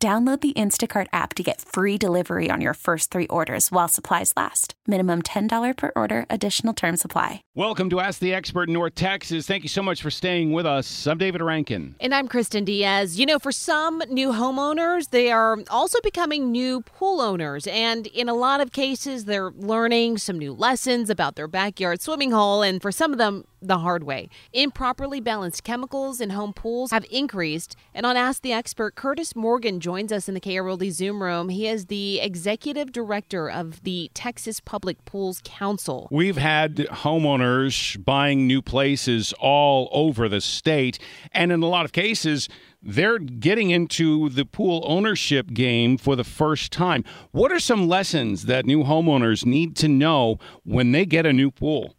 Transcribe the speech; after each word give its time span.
Download 0.00 0.40
the 0.40 0.52
Instacart 0.52 1.08
app 1.12 1.34
to 1.34 1.42
get 1.42 1.60
free 1.60 1.98
delivery 1.98 2.48
on 2.52 2.60
your 2.60 2.74
first 2.74 3.10
three 3.10 3.26
orders 3.26 3.72
while 3.72 3.88
supplies 3.88 4.32
last. 4.36 4.74
Minimum 4.86 5.22
$10 5.22 5.76
per 5.76 5.90
order, 5.96 6.24
additional 6.30 6.72
term 6.72 6.96
supply. 6.96 7.42
Welcome 7.56 7.90
to 7.90 7.98
Ask 7.98 8.20
the 8.20 8.32
Expert 8.32 8.68
in 8.68 8.74
North 8.74 8.94
Texas. 8.94 9.48
Thank 9.48 9.64
you 9.64 9.68
so 9.68 9.82
much 9.82 10.00
for 10.00 10.08
staying 10.08 10.52
with 10.52 10.66
us. 10.66 11.08
I'm 11.08 11.18
David 11.18 11.40
Rancken. 11.40 11.94
And 11.98 12.14
I'm 12.14 12.28
Kristin 12.28 12.64
Diaz. 12.64 13.18
You 13.18 13.26
know, 13.26 13.40
for 13.40 13.50
some 13.50 14.00
new 14.08 14.30
homeowners, 14.30 15.10
they 15.10 15.32
are 15.32 15.58
also 15.68 15.98
becoming 16.04 16.52
new 16.52 16.82
pool 16.82 17.20
owners. 17.20 17.66
And 17.66 18.06
in 18.06 18.28
a 18.28 18.34
lot 18.34 18.60
of 18.60 18.70
cases, 18.70 19.24
they're 19.24 19.50
learning 19.50 20.18
some 20.18 20.38
new 20.38 20.52
lessons 20.52 21.10
about 21.10 21.34
their 21.34 21.48
backyard 21.48 22.02
swimming 22.02 22.30
hole. 22.30 22.62
And 22.62 22.80
for 22.80 22.92
some 22.92 23.10
of 23.10 23.18
them, 23.18 23.46
the 23.60 23.78
hard 23.78 24.04
way. 24.04 24.28
Improperly 24.52 25.20
balanced 25.20 25.64
chemicals 25.64 26.20
in 26.20 26.30
home 26.30 26.52
pools 26.52 26.90
have 26.90 27.04
increased. 27.10 27.76
And 27.94 28.06
on 28.06 28.16
Ask 28.16 28.42
the 28.42 28.52
Expert, 28.52 28.94
Curtis 28.94 29.34
Morgan 29.34 29.80
joins 29.80 30.12
us 30.12 30.28
in 30.28 30.34
the 30.34 30.40
KRLD 30.40 30.90
Zoom 30.92 31.22
room. 31.22 31.48
He 31.48 31.66
is 31.66 31.86
the 31.86 32.20
executive 32.20 32.92
director 32.92 33.50
of 33.50 33.82
the 33.82 34.10
Texas 34.14 34.60
Public 34.60 35.04
Pools 35.04 35.40
Council. 35.44 36.08
We've 36.10 36.36
had 36.36 36.76
homeowners 36.76 38.02
buying 38.04 38.46
new 38.46 38.62
places 38.62 39.32
all 39.40 39.88
over 39.92 40.28
the 40.28 40.40
state. 40.40 40.98
And 41.32 41.52
in 41.52 41.62
a 41.62 41.66
lot 41.66 41.84
of 41.84 41.92
cases, 41.92 42.48
they're 42.82 43.18
getting 43.18 43.70
into 43.70 44.28
the 44.28 44.44
pool 44.44 44.84
ownership 44.86 45.52
game 45.52 45.96
for 45.96 46.14
the 46.14 46.24
first 46.24 46.70
time. 46.70 47.04
What 47.32 47.50
are 47.50 47.58
some 47.58 47.88
lessons 47.88 48.44
that 48.44 48.66
new 48.66 48.84
homeowners 48.84 49.44
need 49.44 49.76
to 49.76 49.88
know 49.88 50.38
when 50.64 50.92
they 50.92 51.04
get 51.04 51.26
a 51.26 51.32
new 51.32 51.50
pool? 51.50 51.94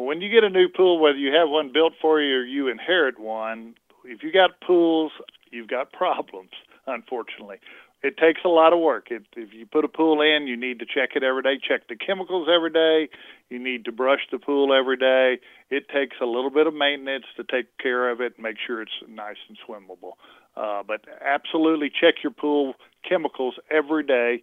Well, 0.00 0.06
when 0.06 0.22
you 0.22 0.30
get 0.30 0.44
a 0.44 0.48
new 0.48 0.66
pool, 0.66 0.98
whether 0.98 1.18
you 1.18 1.30
have 1.34 1.50
one 1.50 1.72
built 1.74 1.92
for 2.00 2.22
you 2.22 2.36
or 2.36 2.42
you 2.42 2.68
inherit 2.68 3.20
one, 3.20 3.74
if 4.02 4.22
you 4.22 4.32
got 4.32 4.58
pools, 4.66 5.12
you've 5.50 5.68
got 5.68 5.92
problems, 6.02 6.52
unfortunately. 6.86 7.58
It 8.02 8.16
takes 8.16 8.40
a 8.42 8.48
lot 8.48 8.72
of 8.72 8.78
work. 8.78 9.08
It, 9.10 9.24
if 9.36 9.52
you 9.52 9.66
put 9.66 9.84
a 9.84 9.88
pool 9.88 10.22
in, 10.22 10.46
you 10.46 10.56
need 10.56 10.78
to 10.78 10.86
check 10.86 11.10
it 11.16 11.22
every 11.22 11.42
day, 11.42 11.60
check 11.62 11.86
the 11.86 11.96
chemicals 11.96 12.48
every 12.50 12.70
day. 12.70 13.10
You 13.50 13.58
need 13.58 13.84
to 13.84 13.92
brush 13.92 14.20
the 14.32 14.38
pool 14.38 14.72
every 14.72 14.96
day. 14.96 15.38
It 15.68 15.90
takes 15.90 16.16
a 16.22 16.24
little 16.24 16.48
bit 16.48 16.66
of 16.66 16.72
maintenance 16.72 17.26
to 17.36 17.44
take 17.44 17.76
care 17.76 18.08
of 18.08 18.22
it 18.22 18.36
and 18.36 18.42
make 18.42 18.56
sure 18.66 18.80
it's 18.80 19.04
nice 19.06 19.36
and 19.50 19.58
swimmable. 19.68 20.12
Uh, 20.56 20.82
but 20.82 21.02
absolutely 21.20 21.90
check 21.90 22.14
your 22.22 22.32
pool 22.32 22.72
chemicals 23.06 23.56
every 23.70 24.02
day, 24.02 24.42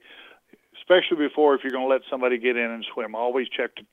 especially 0.79 1.17
before 1.17 1.55
if 1.55 1.61
you're 1.63 1.71
going 1.71 1.89
to 1.89 1.91
let 1.91 2.01
somebody 2.11 2.37
get 2.37 2.55
in 2.55 2.69
and 2.69 2.85
swim. 2.93 3.15
Always 3.15 3.47
check 3.49 3.71
the 3.75 3.87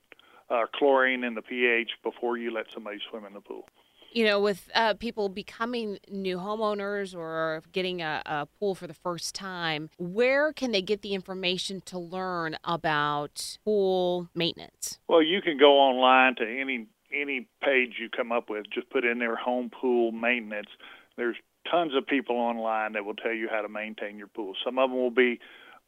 uh, 0.49 0.65
chlorine 0.73 1.23
and 1.23 1.35
the 1.35 1.41
pH 1.41 1.91
before 2.03 2.37
you 2.37 2.51
let 2.51 2.65
somebody 2.73 2.99
swim 3.09 3.25
in 3.25 3.33
the 3.33 3.41
pool. 3.41 3.67
You 4.11 4.23
know, 4.23 4.39
with 4.39 4.69
uh, 4.73 4.93
people 4.93 5.27
becoming 5.27 5.99
new 6.09 6.37
homeowners 6.37 7.13
or 7.13 7.61
getting 7.73 8.01
a, 8.01 8.21
a, 8.25 8.45
pool 8.45 8.73
for 8.73 8.87
the 8.87 8.93
first 8.93 9.35
time, 9.35 9.89
where 9.97 10.53
can 10.53 10.71
they 10.71 10.81
get 10.81 11.01
the 11.01 11.13
information 11.13 11.81
to 11.87 11.99
learn 11.99 12.55
about 12.63 13.57
pool 13.65 14.29
maintenance? 14.33 14.99
Well, 15.09 15.21
you 15.21 15.41
can 15.41 15.57
go 15.57 15.79
online 15.79 16.35
to 16.35 16.43
any 16.43 16.87
any 17.13 17.47
page 17.61 17.95
you 17.99 18.09
come 18.09 18.31
up 18.31 18.49
with. 18.49 18.65
Just 18.73 18.89
put 18.89 19.03
in 19.03 19.19
there 19.19 19.35
home 19.35 19.69
pool 19.69 20.13
maintenance. 20.13 20.69
There's 21.17 21.35
tons 21.69 21.93
of 21.95 22.07
people 22.07 22.37
online 22.37 22.93
that 22.93 23.05
will 23.05 23.15
tell 23.15 23.33
you 23.33 23.49
how 23.51 23.61
to 23.61 23.69
maintain 23.69 24.17
your 24.17 24.27
pool. 24.27 24.53
Some 24.63 24.79
of 24.79 24.89
them 24.89 24.97
will 24.97 25.11
be 25.11 25.39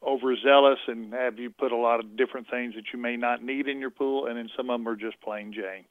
overzealous 0.06 0.78
and 0.86 1.12
have 1.12 1.38
you 1.38 1.50
put 1.50 1.72
a 1.72 1.76
lot 1.76 2.00
of 2.00 2.16
different 2.16 2.48
things 2.48 2.74
that 2.74 2.84
you 2.92 2.98
may 2.98 3.16
not 3.16 3.42
need 3.42 3.66
in 3.68 3.80
your 3.80 3.90
pool, 3.90 4.26
and 4.26 4.36
then 4.36 4.48
some 4.56 4.70
of 4.70 4.78
them 4.78 4.88
are 4.88 4.96
just 4.96 5.20
plain 5.20 5.52
Jane. 5.52 5.84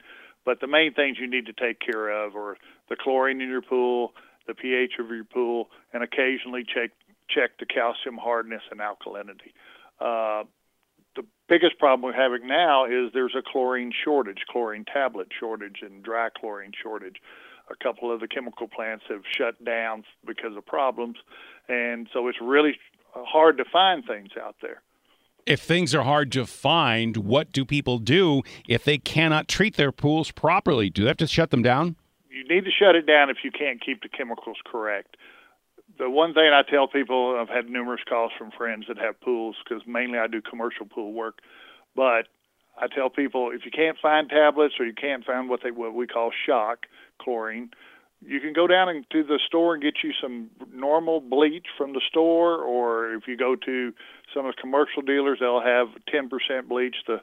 But 0.45 0.61
the 0.61 0.67
main 0.67 0.93
things 0.93 1.17
you 1.19 1.29
need 1.29 1.45
to 1.47 1.53
take 1.53 1.79
care 1.79 2.09
of 2.09 2.35
are 2.35 2.57
the 2.89 2.95
chlorine 2.95 3.41
in 3.41 3.49
your 3.49 3.61
pool, 3.61 4.13
the 4.47 4.53
pH 4.53 4.93
of 4.99 5.09
your 5.09 5.25
pool, 5.25 5.69
and 5.93 6.03
occasionally 6.03 6.63
check 6.63 6.91
check 7.29 7.57
the 7.59 7.65
calcium 7.65 8.17
hardness 8.17 8.61
and 8.71 8.79
alkalinity. 8.79 9.51
Uh, 9.99 10.45
the 11.17 11.23
biggest 11.49 11.77
problem 11.77 12.01
we're 12.01 12.13
having 12.13 12.47
now 12.47 12.85
is 12.85 13.11
there's 13.13 13.35
a 13.37 13.41
chlorine 13.41 13.91
shortage, 14.05 14.45
chlorine 14.49 14.85
tablet 14.85 15.27
shortage, 15.37 15.79
and 15.81 16.01
dry 16.01 16.29
chlorine 16.29 16.71
shortage. 16.81 17.17
A 17.69 17.83
couple 17.83 18.09
of 18.13 18.21
the 18.21 18.27
chemical 18.29 18.69
plants 18.69 19.03
have 19.09 19.23
shut 19.37 19.61
down 19.65 20.05
because 20.25 20.55
of 20.55 20.65
problems, 20.65 21.17
and 21.67 22.07
so 22.13 22.29
it's 22.29 22.37
really 22.41 22.77
hard 23.25 23.57
to 23.57 23.65
find 23.65 24.05
things 24.05 24.31
out 24.41 24.55
there. 24.61 24.81
If 25.45 25.61
things 25.61 25.95
are 25.95 26.03
hard 26.03 26.31
to 26.33 26.45
find, 26.45 27.17
what 27.17 27.53
do 27.53 27.63
people 27.63 27.99
do 27.99 28.41
if 28.67 28.83
they 28.83 28.97
cannot 28.97 29.47
treat 29.47 29.77
their 29.77 29.93
pools 29.93 30.31
properly? 30.31 30.89
Do 30.89 31.03
they 31.03 31.07
have 31.07 31.17
to 31.17 31.27
shut 31.27 31.51
them 31.51 31.61
down? 31.61 31.95
You 32.29 32.43
need 32.47 32.65
to 32.65 32.71
shut 32.71 32.95
it 32.95 33.07
down 33.07 33.29
if 33.29 33.37
you 33.43 33.51
can't 33.51 33.83
keep 33.83 34.03
the 34.03 34.09
chemicals 34.09 34.57
correct. 34.65 35.15
The 35.97 36.09
one 36.09 36.33
thing 36.33 36.51
I 36.53 36.63
tell 36.69 36.87
people, 36.87 37.37
I've 37.39 37.49
had 37.49 37.69
numerous 37.69 38.01
calls 38.07 38.31
from 38.37 38.51
friends 38.51 38.85
that 38.87 38.97
have 38.97 39.19
pools 39.21 39.55
because 39.63 39.87
mainly 39.87 40.19
I 40.19 40.27
do 40.27 40.41
commercial 40.41 40.85
pool 40.85 41.13
work, 41.13 41.39
but 41.95 42.27
I 42.79 42.87
tell 42.87 43.09
people 43.09 43.51
if 43.51 43.65
you 43.65 43.71
can't 43.71 43.97
find 43.99 44.29
tablets 44.29 44.75
or 44.79 44.85
you 44.85 44.93
can't 44.93 45.25
find 45.25 45.49
what 45.49 45.61
they 45.63 45.71
what 45.71 45.95
we 45.95 46.05
call 46.05 46.31
shock 46.45 46.85
chlorine, 47.19 47.71
you 48.25 48.39
can 48.39 48.53
go 48.53 48.67
down 48.67 49.05
to 49.11 49.23
the 49.23 49.39
store 49.45 49.73
and 49.73 49.83
get 49.83 49.95
you 50.03 50.11
some 50.21 50.49
normal 50.73 51.21
bleach 51.21 51.67
from 51.77 51.93
the 51.93 52.01
store, 52.07 52.55
or 52.61 53.13
if 53.13 53.27
you 53.27 53.37
go 53.37 53.55
to 53.55 53.93
some 54.33 54.45
of 54.45 54.55
the 54.55 54.61
commercial 54.61 55.01
dealers, 55.01 55.39
they'll 55.39 55.61
have 55.61 55.87
10% 56.13 56.29
bleach. 56.67 56.95
The 57.05 57.21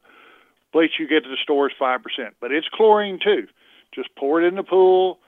bleach 0.73 0.93
you 0.99 1.09
get 1.09 1.25
at 1.25 1.31
the 1.31 1.37
store 1.43 1.69
is 1.69 1.75
5%, 1.81 2.01
but 2.41 2.53
it's 2.53 2.69
chlorine 2.73 3.19
too. 3.23 3.49
Just 3.95 4.15
pour 4.17 4.43
it 4.43 4.47
in 4.47 4.55
the 4.57 4.63
pool, 4.63 5.19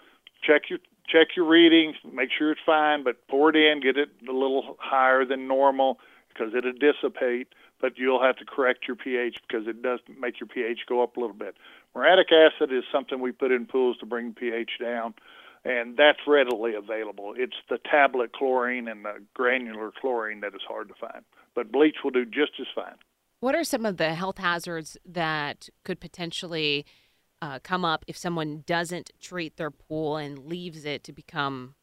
check 0.43 0.62
your 0.71 0.78
check 1.09 1.37
your 1.37 1.47
readings, 1.47 1.94
make 2.12 2.31
sure 2.37 2.50
it's 2.50 2.60
fine, 2.66 3.04
but 3.04 3.28
pour 3.28 3.50
it 3.50 3.56
in, 3.56 3.81
get 3.81 3.97
it 3.97 4.09
a 4.28 4.33
little 4.33 4.77
higher 4.81 5.25
than 5.25 5.47
normal 5.47 6.00
because 6.28 6.53
it'll 6.53 6.72
dissipate, 6.72 7.47
but 7.81 7.97
you'll 7.97 8.21
have 8.21 8.37
to 8.37 8.44
correct 8.44 8.88
your 8.88 8.97
pH 8.97 9.37
because 9.47 9.69
it 9.69 9.83
does 9.83 10.00
make 10.21 10.41
your 10.41 10.48
pH 10.48 10.81
go 10.88 11.04
up 11.04 11.16
a 11.16 11.21
little 11.21 11.37
bit. 11.37 11.54
Muriatic 11.94 12.33
acid 12.33 12.72
is 12.72 12.83
something 12.91 13.21
we 13.21 13.31
put 13.31 13.53
in 13.53 13.66
pools 13.66 13.97
to 13.98 14.06
bring 14.06 14.33
pH 14.33 14.72
down 14.81 15.15
and 15.66 15.97
that's 15.97 16.21
readily 16.27 16.75
available. 16.75 17.34
It's 17.37 17.56
the 17.69 17.78
tablet 17.78 18.32
chlorine 18.32 18.87
and 18.87 19.04
the 19.04 19.15
granular 19.34 19.91
chlorine 20.00 20.41
that 20.41 20.54
is 20.54 20.60
hard 20.66 20.88
to 20.88 20.94
find, 20.94 21.25
but 21.54 21.72
bleach 21.72 21.97
will 22.04 22.12
do 22.12 22.25
just 22.25 22.53
as 22.60 22.66
fine. 22.75 22.94
What 23.41 23.54
are 23.54 23.65
some 23.65 23.84
of 23.84 23.97
the 23.97 24.15
health 24.15 24.38
hazards 24.38 24.97
that 25.04 25.69
could 25.84 26.00
potentially 26.00 26.87
uh, 27.43 27.59
come 27.62 27.84
up 27.84 28.04
if 28.06 28.16
someone 28.16 28.62
doesn't 28.65 29.10
treat 29.21 29.56
their 29.56 29.71
pool 29.71 30.16
and 30.16 30.38
leaves 30.38 30.84
it 30.84 31.03
to 31.04 31.12
become, 31.12 31.75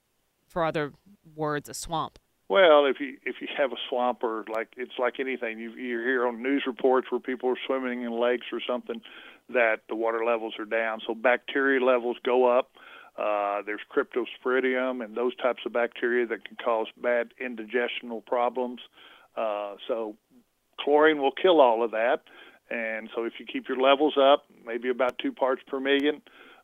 for 0.47 0.63
other 0.63 0.93
words, 1.35 1.67
a 1.67 1.73
swamp? 1.73 2.19
Well, 2.49 2.85
if 2.85 2.99
you 2.99 3.17
if 3.25 3.37
you 3.41 3.47
have 3.57 3.71
a 3.71 3.77
swamp 3.89 4.23
or 4.23 4.45
like 4.53 4.69
it's 4.77 4.99
like 4.99 5.19
anything, 5.19 5.59
you 5.59 5.71
you 5.71 5.99
hear 5.99 6.27
on 6.27 6.41
news 6.41 6.63
reports 6.67 7.07
where 7.09 7.19
people 7.19 7.49
are 7.49 7.57
swimming 7.65 8.03
in 8.03 8.19
lakes 8.19 8.47
or 8.51 8.59
something 8.65 9.01
that 9.49 9.81
the 9.89 9.95
water 9.95 10.23
levels 10.25 10.53
are 10.59 10.65
down, 10.65 10.99
so 11.05 11.13
bacteria 11.15 11.83
levels 11.83 12.17
go 12.23 12.45
up 12.45 12.71
uh, 13.17 13.61
there's 13.65 13.81
cryptosporidium 13.95 15.03
and 15.03 15.15
those 15.15 15.35
types 15.35 15.61
of 15.65 15.73
bacteria 15.73 16.25
that 16.27 16.45
can 16.45 16.57
cause 16.63 16.87
bad 17.01 17.29
indigestional 17.39 18.21
problems. 18.21 18.81
Uh, 19.35 19.75
so 19.87 20.15
chlorine 20.79 21.21
will 21.21 21.31
kill 21.31 21.61
all 21.61 21.83
of 21.83 21.91
that. 21.91 22.21
And 22.71 23.09
so 23.15 23.23
if 23.25 23.33
you 23.39 23.45
keep 23.45 23.67
your 23.67 23.77
levels 23.79 24.15
up, 24.17 24.45
maybe 24.65 24.89
about 24.89 25.19
two 25.19 25.31
parts 25.31 25.61
per 25.67 25.79
million, 25.79 26.21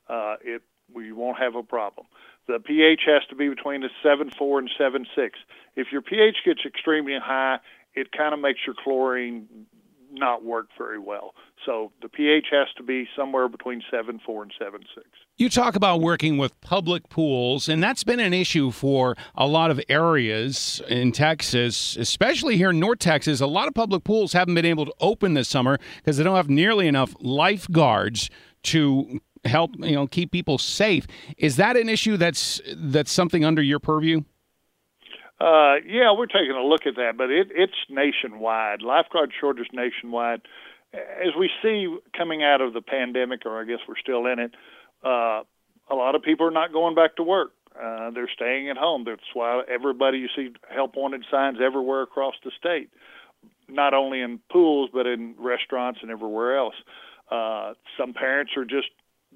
uh, 0.07 0.36
it 0.42 0.63
we 0.92 1.12
won't 1.12 1.38
have 1.38 1.56
a 1.56 1.62
problem. 1.62 2.07
The 2.48 2.60
pH 2.60 3.01
has 3.06 3.22
to 3.30 3.36
be 3.36 3.48
between 3.48 3.84
a 3.84 3.90
7.4 4.04 4.57
and 4.57 4.69
7.6. 4.80 5.30
If 5.75 5.92
your 5.92 6.01
pH 6.01 6.38
gets 6.44 6.62
extremely 6.66 7.16
high, 7.22 7.60
it 7.94 8.12
kind 8.12 8.34
of 8.34 8.40
makes 8.40 8.62
your 8.66 8.75
chlorine 8.84 9.48
not 10.12 10.44
work 10.44 10.68
very 10.78 11.00
well. 11.00 11.34
So 11.66 11.92
the 12.02 12.10
pH 12.10 12.48
has 12.52 12.68
to 12.78 12.84
be 12.84 13.08
somewhere 13.16 13.48
between 13.48 13.82
7.4 13.92 14.42
and 14.42 14.54
7.6. 14.62 14.82
You 15.38 15.50
talk 15.50 15.76
about 15.76 16.02
working 16.02 16.38
with 16.38 16.60
public 16.62 17.10
pools, 17.10 17.70
and 17.70 17.82
that's 17.82 18.04
been 18.04 18.20
an 18.20 18.34
issue 18.34 18.72
for 18.72 19.16
a 19.36 19.48
lot 19.48 19.72
of 19.72 19.80
areas 19.90 20.82
in 20.88 21.12
Texas, 21.12 21.96
especially 21.98 22.58
here 22.58 22.72
in 22.72 22.80
North 22.80 23.00
Texas. 23.00 23.42
A 23.42 23.48
lot 23.48 23.68
of 23.68 23.74
public 23.74 24.04
pools 24.04 24.34
haven't 24.34 24.56
been 24.56 24.66
able 24.66 24.86
to 24.86 24.94
open 25.00 25.34
this 25.34 25.48
summer 25.48 25.80
because 25.98 26.18
they 26.18 26.24
don't 26.24 26.36
have 26.36 26.50
nearly 26.50 26.88
enough 26.88 27.16
lifeguards 27.20 28.30
to 28.64 29.20
help 29.46 29.72
you 29.80 29.96
know 29.96 30.08
keep 30.08 30.32
people 30.32 30.58
safe. 30.58 31.08
Is 31.38 31.56
that 31.58 31.78
an 31.78 31.90
issue 31.90 32.18
that's 32.18 32.62
that's 32.76 33.12
something 33.12 33.46
under 33.46 33.62
your 33.62 33.80
purview? 33.80 34.22
Uh, 35.39 35.75
yeah, 35.86 36.12
we're 36.12 36.25
taking 36.25 36.51
a 36.51 36.63
look 36.63 36.86
at 36.86 36.95
that, 36.95 37.13
but 37.18 37.30
it, 37.31 37.47
it's 37.51 37.74
nationwide. 37.89 38.81
Lifeguard 38.81 39.31
shortage 39.39 39.68
nationwide. 39.71 40.41
As 40.94 41.33
we 41.38 41.50
see 41.62 41.95
coming 42.18 42.44
out 42.44 42.62
of 42.62 42.74
the 42.74 42.81
pandemic, 42.81 43.45
or 43.45 43.62
I 43.62 43.65
guess 43.65 43.80
we're 43.88 43.97
still 44.01 44.25
in 44.25 44.39
it, 44.39 44.56
uh, 45.03 45.44
a 45.89 45.95
lot 45.95 46.15
of 46.15 46.24
people 46.24 46.45
are 46.45 46.51
not 46.51 46.74
going 46.74 46.95
back 46.95 47.15
to 47.15 47.24
work. 47.24 47.51
Uh, 47.80 48.09
they're 48.12 48.30
staying 48.33 48.69
at 48.69 48.77
home. 48.77 49.06
That's 49.06 49.21
why 49.33 49.62
everybody 49.69 50.18
you 50.18 50.27
see 50.36 50.50
help 50.74 50.95
wanted 50.97 51.24
signs 51.31 51.59
everywhere 51.63 52.01
across 52.01 52.33
the 52.44 52.51
state, 52.57 52.89
not 53.69 53.94
only 53.94 54.21
in 54.21 54.39
pools 54.51 54.89
but 54.94 55.07
in 55.07 55.36
restaurants 55.38 56.00
and 56.01 56.12
everywhere 56.12 56.57
else. 56.57 56.75
Uh, 57.31 57.74
some 57.97 58.13
parents 58.13 58.51
are 58.57 58.65
just 58.65 58.89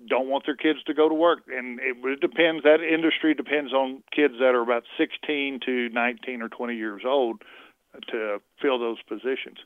don't 0.09 0.27
want 0.27 0.45
their 0.45 0.55
kids 0.55 0.79
to 0.87 0.93
go 0.93 1.09
to 1.09 1.15
work, 1.15 1.39
and 1.47 1.79
it, 1.79 1.97
it 2.03 2.21
depends. 2.21 2.63
That 2.63 2.81
industry 2.81 3.33
depends 3.33 3.73
on 3.73 4.03
kids 4.15 4.35
that 4.39 4.55
are 4.55 4.61
about 4.61 4.83
16 4.97 5.59
to 5.65 5.89
19 5.89 6.41
or 6.41 6.49
20 6.49 6.75
years 6.75 7.01
old 7.05 7.41
to 8.11 8.39
fill 8.61 8.79
those 8.79 9.01
positions, 9.07 9.57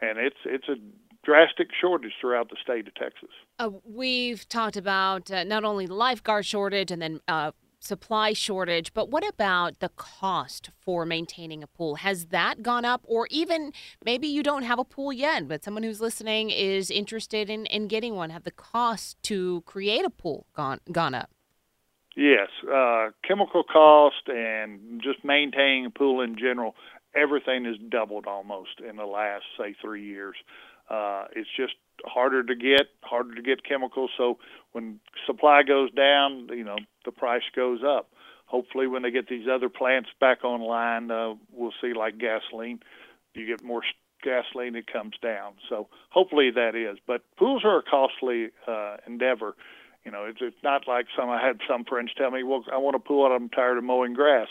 and 0.00 0.18
it's 0.18 0.36
it's 0.44 0.68
a 0.68 0.76
drastic 1.24 1.68
shortage 1.78 2.12
throughout 2.20 2.50
the 2.50 2.56
state 2.62 2.86
of 2.88 2.94
Texas. 2.94 3.30
Uh, 3.58 3.70
we've 3.84 4.48
talked 4.48 4.76
about 4.76 5.30
uh, 5.30 5.44
not 5.44 5.64
only 5.64 5.86
the 5.86 5.94
lifeguard 5.94 6.44
shortage 6.44 6.90
and 6.90 7.00
then 7.00 7.20
uh, 7.28 7.52
supply 7.82 8.32
shortage, 8.32 8.94
but 8.94 9.10
what 9.10 9.26
about 9.28 9.80
the 9.80 9.88
cost 9.90 10.70
for 10.78 11.04
maintaining 11.04 11.62
a 11.62 11.66
pool? 11.66 11.96
Has 11.96 12.26
that 12.26 12.62
gone 12.62 12.84
up? 12.84 13.02
Or 13.04 13.26
even 13.30 13.72
maybe 14.04 14.28
you 14.28 14.42
don't 14.42 14.62
have 14.62 14.78
a 14.78 14.84
pool 14.84 15.12
yet, 15.12 15.48
but 15.48 15.64
someone 15.64 15.82
who's 15.82 16.00
listening 16.00 16.50
is 16.50 16.90
interested 16.90 17.50
in, 17.50 17.66
in 17.66 17.88
getting 17.88 18.14
one. 18.14 18.30
Have 18.30 18.44
the 18.44 18.50
cost 18.52 19.22
to 19.24 19.62
create 19.66 20.04
a 20.04 20.10
pool 20.10 20.46
gone 20.54 20.78
gone 20.90 21.14
up? 21.14 21.30
Yes, 22.14 22.48
uh, 22.70 23.08
chemical 23.26 23.64
cost 23.64 24.28
and 24.28 25.00
just 25.02 25.24
maintaining 25.24 25.86
a 25.86 25.90
pool 25.90 26.20
in 26.20 26.36
general, 26.36 26.74
everything 27.14 27.64
has 27.64 27.76
doubled 27.88 28.26
almost 28.26 28.80
in 28.88 28.96
the 28.96 29.06
last 29.06 29.44
say 29.58 29.74
three 29.80 30.04
years. 30.04 30.36
Uh, 30.88 31.24
it's 31.34 31.48
just 31.56 31.74
harder 32.04 32.42
to 32.42 32.54
get, 32.54 32.88
harder 33.02 33.34
to 33.34 33.42
get 33.42 33.64
chemicals. 33.64 34.10
So 34.16 34.38
when 34.72 35.00
supply 35.26 35.62
goes 35.62 35.90
down, 35.92 36.48
you 36.50 36.64
know, 36.64 36.76
the 37.04 37.12
price 37.12 37.42
goes 37.54 37.80
up. 37.86 38.10
Hopefully, 38.46 38.86
when 38.86 39.02
they 39.02 39.10
get 39.10 39.28
these 39.28 39.46
other 39.50 39.70
plants 39.70 40.10
back 40.20 40.44
online, 40.44 41.10
uh, 41.10 41.34
we'll 41.52 41.72
see 41.80 41.94
like 41.94 42.18
gasoline. 42.18 42.80
You 43.34 43.46
get 43.46 43.64
more 43.64 43.82
gasoline, 44.22 44.76
it 44.76 44.86
comes 44.92 45.14
down. 45.22 45.54
So 45.68 45.88
hopefully 46.10 46.50
that 46.50 46.74
is. 46.74 46.98
But 47.06 47.22
pools 47.38 47.62
are 47.64 47.78
a 47.78 47.82
costly 47.82 48.48
uh, 48.66 48.98
endeavor. 49.06 49.54
You 50.04 50.10
know, 50.10 50.24
it's, 50.26 50.38
it's 50.42 50.62
not 50.62 50.86
like 50.86 51.06
some. 51.16 51.30
I 51.30 51.40
had 51.40 51.60
some 51.68 51.84
friends 51.84 52.10
tell 52.16 52.30
me, 52.30 52.42
"Well, 52.42 52.64
I 52.72 52.76
want 52.76 52.96
a 52.96 52.98
pool, 52.98 53.24
and 53.24 53.34
I'm 53.34 53.48
tired 53.48 53.78
of 53.78 53.84
mowing 53.84 54.14
grass." 54.14 54.48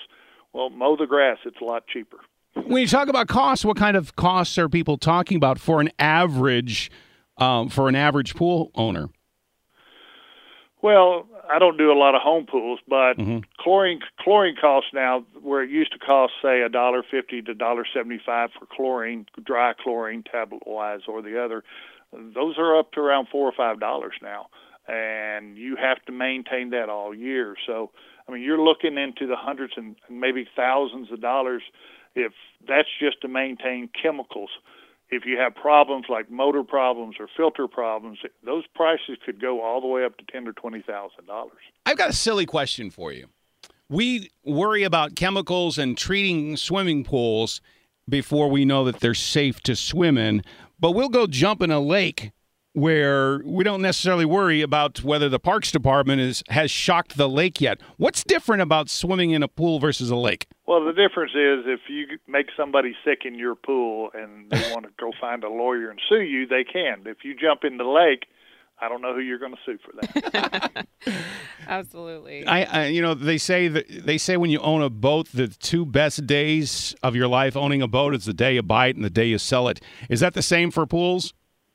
Well, 0.54 0.70
mow 0.70 0.96
the 0.96 1.06
grass; 1.06 1.38
it's 1.46 1.62
a 1.62 1.66
lot 1.66 1.86
cheaper. 1.88 2.18
When 2.54 2.82
you 2.82 2.88
talk 2.88 3.08
about 3.08 3.28
costs, 3.28 3.64
what 3.64 3.78
kind 3.78 3.96
of 3.96 4.16
costs 4.16 4.58
are 4.58 4.70
people 4.70 4.98
talking 4.98 5.38
about 5.38 5.60
for 5.60 5.82
an 5.82 5.90
average 6.00 6.92
um, 7.38 7.70
for 7.70 7.88
an 7.90 7.96
average 7.96 8.36
pool 8.36 8.72
owner? 8.76 9.10
Well, 10.82 11.28
I 11.52 11.60
don't 11.60 11.78
do 11.78 11.92
a 11.92 11.98
lot 11.98 12.16
of 12.16 12.22
home 12.22 12.46
pools, 12.46 12.80
but 12.88 13.14
mm-hmm. 13.14 13.40
chlorine 13.60 14.00
chlorine 14.20 14.56
costs 14.60 14.92
now 14.94 15.26
where 15.42 15.64
it 15.64 15.70
used 15.70 15.92
to 15.94 16.00
cost 16.00 16.34
say 16.42 16.62
a 16.62 16.70
dollar 16.70 17.04
fifty 17.10 17.42
to 17.42 17.54
dollar 17.54 17.86
seventy 17.94 18.20
five 18.26 18.50
for 18.58 18.66
chlorine, 18.66 19.26
dry 19.44 19.74
chlorine 19.74 20.24
tablet 20.24 20.64
wise 20.66 21.02
or 21.08 21.22
the 21.22 21.44
other, 21.44 21.64
those 22.14 22.58
are 22.58 22.78
up 22.78 22.92
to 22.94 23.00
around 23.00 23.28
four 23.32 23.48
or 23.48 23.54
five 23.56 23.80
dollars 23.80 24.14
now, 24.22 24.48
and 24.88 25.58
you 25.58 25.76
have 25.76 26.04
to 26.06 26.12
maintain 26.12 26.72
that 26.72 26.90
all 26.90 27.14
year. 27.14 27.56
So 27.66 27.92
I 28.28 28.32
mean, 28.32 28.44
you're 28.44 28.62
looking 28.62 28.98
into 28.98 29.28
the 29.28 29.36
hundreds 29.36 29.74
and 29.78 29.96
maybe 30.10 30.48
thousands 30.56 31.12
of 31.12 31.22
dollars 31.22 31.64
if 32.16 32.34
that's 32.68 32.90
just 33.00 33.22
to 33.22 33.28
maintain 33.28 33.90
chemicals. 34.02 34.50
If 35.10 35.26
you 35.26 35.38
have 35.38 35.56
problems 35.56 36.06
like 36.10 36.32
motor 36.32 36.64
problems 36.64 37.16
or 37.20 37.28
filter 37.36 37.68
problems, 37.68 38.20
those 38.46 38.64
prices 38.74 39.18
could 39.26 39.42
go 39.42 39.62
all 39.62 39.82
the 39.82 39.88
way 39.88 40.06
up 40.06 40.18
to 40.18 40.24
ten 40.32 40.48
or 40.48 40.54
twenty 40.54 40.82
thousand 40.82 41.26
dollars. 41.26 41.60
I've 41.86 41.98
got 41.98 42.10
a 42.10 42.14
silly 42.14 42.46
question 42.46 42.90
for 42.90 43.12
you. 43.12 43.28
We 43.90 44.32
worry 44.46 44.84
about 44.84 45.16
chemicals 45.16 45.78
and 45.78 45.98
treating 45.98 46.56
swimming 46.56 47.04
pools 47.04 47.60
before 48.08 48.50
we 48.50 48.64
know 48.64 48.86
that 48.86 49.02
they're 49.02 49.14
safe 49.14 49.60
to 49.62 49.76
swim 49.76 50.18
in, 50.18 50.44
but 50.80 50.92
we'll 50.92 51.10
go 51.10 51.28
jump 51.28 51.62
in 51.62 51.72
a 51.72 51.80
lake 51.82 52.32
where 52.74 53.42
we 53.44 53.64
don't 53.64 53.82
necessarily 53.82 54.26
worry 54.26 54.62
about 54.62 55.04
whether 55.04 55.28
the 55.28 55.40
parks 55.40 55.72
department 55.72 56.22
is 56.22 56.44
has 56.50 56.72
shocked 56.72 57.18
the 57.18 57.28
lake 57.28 57.60
yet. 57.60 57.82
What's 57.98 58.24
different 58.24 58.62
about 58.62 58.90
swimming 58.90 59.32
in 59.32 59.44
a 59.44 59.48
pool 59.48 59.80
versus 59.80 60.10
a 60.10 60.16
lake? 60.16 60.48
Well, 60.68 60.86
the 60.86 60.94
difference 60.94 61.32
is 61.32 61.66
if 61.66 61.82
you 61.90 62.18
make 62.28 62.48
somebody 62.56 62.96
sick 63.04 63.24
in 63.26 63.36
your 63.36 63.56
pool 63.56 64.10
and 64.14 64.50
they 64.50 64.72
want 64.72 64.86
to 64.86 64.92
go 65.00 65.12
find 65.20 65.44
a 65.44 65.50
lawyer 65.50 65.90
and 65.90 66.00
sue 66.08 66.22
you, 66.22 66.48
they 66.48 66.64
can. 66.64 67.04
If 67.06 67.26
you 67.26 67.36
jump 67.36 67.66
in 67.66 67.78
the 67.78 67.84
lake, 67.84 68.26
I 68.80 68.90
don't 68.90 69.02
know 69.02 69.14
who 69.14 69.20
you're 69.20 69.38
going 69.38 69.54
to 69.54 69.60
sue 69.66 69.78
for 69.84 69.92
that. 70.02 70.88
Absolutely. 71.68 72.48
I, 72.48 72.64
I, 72.64 72.86
you 72.88 73.02
know, 73.02 73.14
they 73.14 73.38
say 73.38 73.68
that 73.68 73.88
they 73.88 74.18
say 74.18 74.38
when 74.38 74.50
you 74.50 74.60
own 74.60 74.82
a 74.82 74.90
boat, 74.90 75.28
the 75.34 75.50
two 75.50 75.86
best 75.86 76.26
days 76.26 76.96
of 77.04 77.16
your 77.16 77.28
life 77.28 77.56
owning 77.56 77.82
a 77.82 77.88
boat 77.88 78.16
is 78.16 78.26
the 78.26 78.34
day 78.34 78.56
you 78.56 78.64
buy 78.64 78.88
it 78.88 78.96
and 78.96 79.06
the 79.06 79.12
day 79.12 79.26
you 79.26 79.38
sell 79.38 79.68
it. 79.68 79.82
Is 80.10 80.22
that 80.22 80.34
the 80.34 80.42
same 80.42 80.72
for 80.72 80.88
pools? 80.88 81.34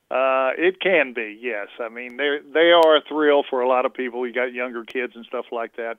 Uh, 0.08 0.50
it 0.56 0.80
can 0.80 1.12
be, 1.12 1.36
yes. 1.40 1.66
I 1.80 1.88
mean, 1.88 2.16
they 2.16 2.38
they 2.54 2.70
are 2.70 2.96
a 2.96 3.02
thrill 3.08 3.42
for 3.48 3.60
a 3.60 3.68
lot 3.68 3.84
of 3.84 3.92
people. 3.92 4.26
You 4.26 4.32
got 4.32 4.52
younger 4.52 4.84
kids 4.84 5.14
and 5.16 5.24
stuff 5.26 5.46
like 5.50 5.74
that. 5.76 5.96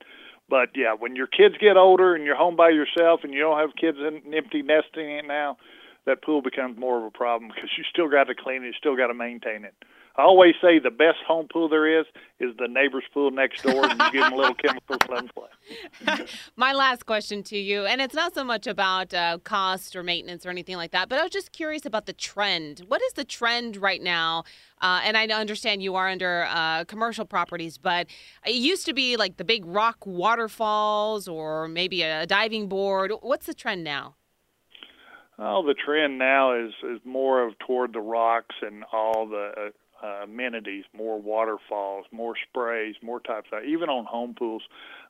But 0.49 0.69
yeah, 0.75 0.93
when 0.93 1.17
your 1.17 1.27
kids 1.27 1.55
get 1.59 1.75
older 1.75 2.15
and 2.15 2.23
you're 2.23 2.37
home 2.37 2.55
by 2.55 2.69
yourself 2.69 3.21
and 3.23 3.33
you 3.33 3.41
don't 3.41 3.59
have 3.59 3.75
kids 3.75 3.97
in 3.99 4.33
empty 4.33 4.61
nesting 4.61 5.09
it 5.09 5.25
now, 5.27 5.57
that 6.05 6.23
pool 6.23 6.41
becomes 6.41 6.79
more 6.79 6.97
of 6.97 7.03
a 7.03 7.11
problem 7.11 7.51
because 7.53 7.69
you 7.77 7.83
still 7.89 8.07
got 8.09 8.25
to 8.25 8.35
clean 8.35 8.63
it, 8.63 8.67
you 8.67 8.73
still 8.77 8.95
got 8.95 9.07
to 9.07 9.13
maintain 9.13 9.65
it. 9.65 9.75
I 10.17 10.23
always 10.23 10.55
say 10.59 10.79
the 10.79 10.89
best 10.89 11.19
home 11.27 11.47
pool 11.47 11.69
there 11.69 11.99
is 11.99 12.07
is 12.39 12.55
the 12.57 12.67
neighbor's 12.67 13.03
pool 13.13 13.29
next 13.29 13.61
door, 13.61 13.85
and 13.87 14.01
you 14.01 14.11
give 14.11 14.21
them 14.21 14.33
a 14.33 14.35
little 14.35 14.55
let 14.89 15.07
them 15.07 15.29
play. 15.29 16.25
My 16.55 16.73
last 16.73 17.05
question 17.05 17.43
to 17.43 17.57
you, 17.57 17.85
and 17.85 18.01
it's 18.01 18.15
not 18.15 18.33
so 18.33 18.43
much 18.43 18.65
about 18.65 19.13
uh, 19.13 19.37
cost 19.43 19.95
or 19.95 20.01
maintenance 20.01 20.43
or 20.43 20.49
anything 20.49 20.75
like 20.75 20.89
that, 20.91 21.07
but 21.07 21.19
I 21.19 21.23
was 21.23 21.31
just 21.31 21.51
curious 21.51 21.85
about 21.85 22.07
the 22.07 22.13
trend. 22.13 22.83
What 22.87 23.01
is 23.03 23.13
the 23.13 23.25
trend 23.25 23.77
right 23.77 24.01
now? 24.01 24.43
Uh, 24.81 25.01
and 25.03 25.15
I 25.17 25.27
understand 25.27 25.83
you 25.83 25.93
are 25.93 26.09
under 26.09 26.47
uh, 26.49 26.85
commercial 26.85 27.25
properties, 27.25 27.77
but 27.77 28.07
it 28.43 28.55
used 28.55 28.87
to 28.87 28.93
be 28.93 29.17
like 29.17 29.37
the 29.37 29.45
big 29.45 29.65
rock 29.65 30.05
waterfalls 30.07 31.27
or 31.27 31.67
maybe 31.67 32.01
a 32.01 32.25
diving 32.25 32.67
board. 32.67 33.11
What's 33.21 33.45
the 33.45 33.53
trend 33.53 33.83
now? 33.83 34.15
Oh, 35.39 35.63
the 35.63 35.75
trend 35.75 36.17
now 36.17 36.59
is 36.59 36.73
is 36.83 36.99
more 37.05 37.47
of 37.47 37.53
toward 37.59 37.93
the 37.93 37.99
rocks 37.99 38.55
and 38.63 38.83
all 38.91 39.27
the 39.27 39.71
uh, 40.03 40.23
amenities, 40.23 40.85
more 40.95 41.21
waterfalls, 41.21 42.05
more 42.11 42.35
sprays, 42.49 42.95
more 43.01 43.19
types 43.19 43.49
of 43.51 43.63
even 43.63 43.89
on 43.89 44.05
home 44.05 44.35
pools. 44.37 44.63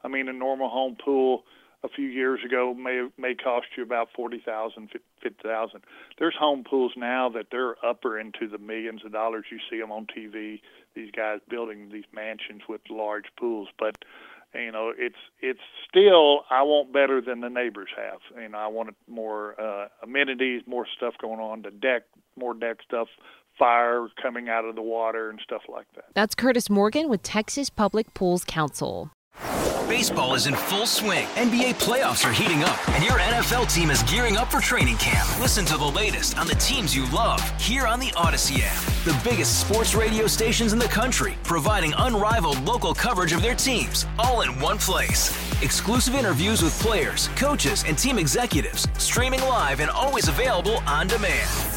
I 0.04 0.08
mean, 0.08 0.28
a 0.28 0.34
normal 0.34 0.70
home 0.70 0.96
pool 1.04 1.44
a 1.84 1.90
few 1.90 2.08
years 2.08 2.40
ago 2.46 2.74
may 2.74 3.08
may 3.18 3.36
cost 3.36 3.68
you 3.76 3.84
about 3.84 4.10
forty 4.16 4.42
thousand, 4.44 4.90
fifty 5.22 5.38
thousand. 5.44 5.82
There's 6.18 6.36
home 6.38 6.64
pools 6.64 6.94
now 6.98 7.30
that 7.30 7.48
they're 7.52 7.76
upper 7.86 8.20
into 8.20 8.48
the 8.48 8.58
millions 8.58 9.06
of 9.06 9.12
dollars. 9.12 9.46
You 9.52 9.60
see 9.70 9.80
them 9.80 9.92
on 9.92 10.08
TV. 10.08 10.62
These 10.96 11.12
guys 11.12 11.40
building 11.50 11.90
these 11.92 12.06
mansions 12.14 12.64
with 12.68 12.82
large 12.90 13.26
pools, 13.40 13.68
but 13.78 13.96
you 14.56 14.72
know 14.72 14.92
it's 14.98 15.20
it's 15.40 15.60
still 15.88 16.42
I 16.50 16.64
want 16.64 16.92
better 16.92 17.22
than 17.22 17.42
the 17.42 17.50
neighbors 17.50 17.90
have. 17.96 18.20
You 18.42 18.50
know 18.50 18.58
I 18.58 18.68
want 18.68 18.96
more 19.08 19.60
uh, 19.60 19.88
amenities, 20.02 20.64
more 20.66 20.88
stuff 20.98 21.14
going 21.22 21.40
on. 21.40 21.62
The 21.62 21.72
deck, 21.72 22.04
more 22.36 22.54
deck 22.54 22.78
stuff, 22.84 23.08
fire 23.58 24.08
coming 24.22 24.50
out 24.50 24.66
of 24.66 24.76
the 24.76 24.82
water 24.82 25.30
and 25.30 25.40
stuff 25.44 25.64
like 25.68 25.88
that. 25.96 26.06
That's 26.14 26.36
Curtis 26.36 26.70
Morgan 26.70 27.10
with 27.10 27.24
Texas 27.24 27.70
Public 27.70 28.14
Pools 28.14 28.44
Council. 28.44 29.12
Baseball 29.88 30.36
is 30.36 30.48
in 30.48 30.56
full 30.56 30.86
swing. 30.86 31.26
NBA 31.36 31.76
playoffs 31.76 32.28
are 32.28 32.34
heating 32.34 32.62
up, 32.62 32.90
and 32.90 33.02
your 33.02 33.14
NFL 33.14 33.74
team 33.74 33.90
is 33.90 34.04
gearing 34.04 34.36
up 34.36 34.52
for 34.52 34.60
training 34.60 34.98
camp. 34.98 35.26
Listen 35.40 35.64
to 35.64 35.78
the 35.78 35.86
latest 35.86 36.38
on 36.38 36.46
the 36.46 36.56
teams 36.56 36.94
you 36.94 37.10
love 37.12 37.42
here 37.58 37.88
on 37.88 37.98
the 37.98 38.08
Audacy 38.08 38.60
app. 38.64 38.84
The 39.06 39.30
biggest 39.30 39.66
sports 39.66 39.96
radio 39.96 40.28
stations 40.28 40.74
in 40.74 40.80
the 40.80 40.86
country, 40.86 41.36
providing 41.44 41.94
unrivaled 42.00 42.62
local 42.64 42.94
coverage 42.94 43.32
of 43.32 43.42
their 43.42 43.56
teams, 43.56 44.06
all 44.20 44.42
in 44.42 44.60
one 44.60 44.78
place. 44.78 45.32
Exclusive 45.64 46.16
interviews 46.16 46.62
with 46.62 46.78
players, 46.82 47.30
coaches, 47.38 47.86
and 47.88 47.98
team 47.98 48.20
executives, 48.20 48.90
streaming 48.98 49.42
live 49.42 49.80
and 49.80 49.90
always 49.90 50.28
available 50.28 50.80
on 50.86 51.08
demand. 51.08 51.77